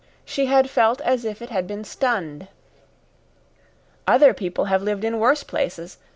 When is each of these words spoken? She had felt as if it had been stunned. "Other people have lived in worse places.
She 0.25 0.47
had 0.47 0.67
felt 0.67 0.99
as 1.01 1.25
if 1.25 1.43
it 1.43 1.51
had 1.51 1.67
been 1.67 1.83
stunned. 1.83 2.47
"Other 4.07 4.33
people 4.33 4.65
have 4.65 4.81
lived 4.81 5.03
in 5.03 5.19
worse 5.19 5.43
places. 5.43 5.99